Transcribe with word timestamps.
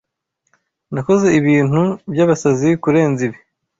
Nakoze 0.93 1.27
ibintu 1.39 1.81
byabasazi 2.11 2.69
kurenza 2.81 3.21
ibi. 3.27 3.37